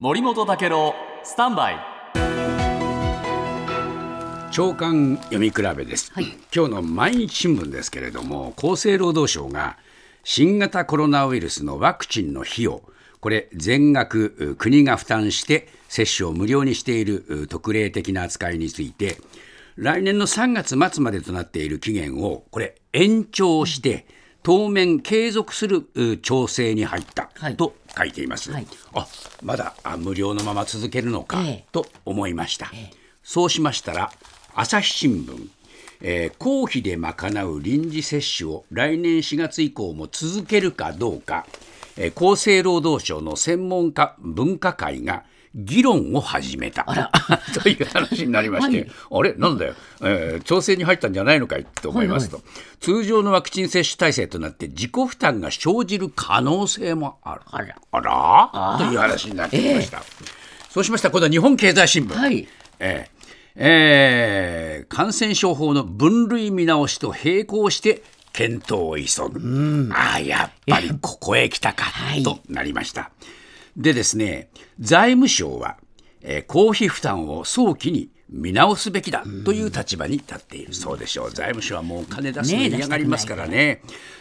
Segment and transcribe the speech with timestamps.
[0.00, 0.94] 森本武郎
[1.24, 1.76] スタンバイ。
[4.52, 6.26] 長官読み比べです、はい。
[6.54, 9.76] 今日の毎日新聞ですけれども厚生労働省が
[10.22, 12.82] 新型コロナウイルスのワクチンの費用
[13.18, 19.16] これ全額う国が負担して接種を無料にしているう特例的な扱いについて
[19.74, 24.06] 来年の3月末までとなっている期限をこれ延長して
[24.44, 27.56] 当面継続するう調整に入ったはい。
[27.56, 28.66] と書いています、はい。
[28.94, 29.06] あ
[29.42, 31.64] まだあ無料のまま続けるのか、ええ。
[31.72, 32.70] と思いました、
[33.22, 34.12] そうしましたら
[34.54, 35.48] 朝日新聞、
[36.00, 41.46] えー公費で賄う臨時接種を来年4月以降も続けるかどうか、
[41.96, 46.84] えー厚生労働省の専門家分科会が議論を始めた。
[47.62, 49.34] という話になりまして、 あれ？
[49.34, 51.66] なんだよ、えー調整に入ったんじゃないのかい？
[51.82, 52.40] と思いますと、
[52.80, 57.40] 通常のワクチン接種体制となって自己負担が生じる可能性もある。
[57.50, 57.76] あら。
[57.92, 58.00] あ
[58.78, 58.78] ら？
[58.78, 60.02] という話になってきました、
[60.70, 62.46] そうしましたら今度は日本経済新聞、はい。
[62.80, 63.08] え
[63.56, 72.22] ええー感染症法の分類見直しと並行して検討を急ぐ、ああやっぱりここへ来たかはい。
[72.22, 73.10] となりました、
[73.78, 75.78] でですね財務省は、
[76.20, 81.30] えー公費負担を早期に見直すべきだという立場に立っている、そうでしょう。
[81.30, 83.80] 財務省はもう金出すの嫌がりますからね。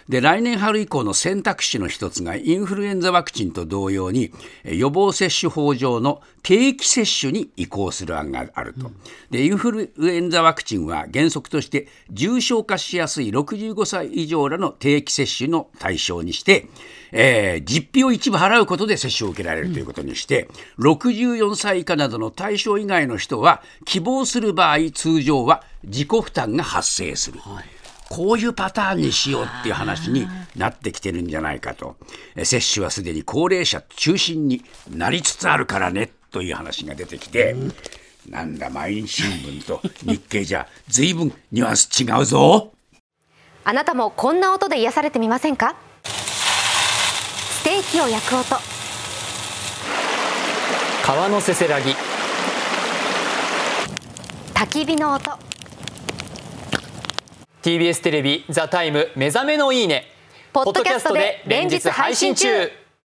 [0.09, 4.31] で来年春以降の選択肢の一つがインフルエンザワクチンと同様に
[4.63, 8.89] えー予防接種法上の定期接種に移行する案があると、
[9.31, 16.67] でインフルエンザワクチンは原則として重症化しやすい65歳以上らの定期接種の対象にして、
[17.11, 20.47] えー実費を一部払うことで接種を受けられるということにして、
[20.79, 27.39] 64歳以下などの対象以外の人は希望する場合通常は自己負担が発生する。
[28.09, 31.97] こういうパターンにしようっていう話になってきてるんじゃないかと。
[32.35, 37.55] え接種はすでに高齢者中心になりつつあるからねという話が出てきて、
[38.29, 42.71] なんだ毎日新聞と 日経じゃ随分ニュアンス違うぞ。
[43.63, 45.75] あなたもこんな音で癒されてみませんか？
[46.03, 48.55] ステーキを焼く音。
[51.03, 51.95] 川のせせらぎ。
[54.53, 55.31] 焚き火の音
[57.67, 60.09] TBS テレビ「ザタイム目覚めのいいね」
[60.53, 62.86] ポッドキャストで連日配信中。